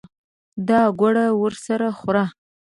[0.67, 2.25] دا ګوړه ورسره خوره.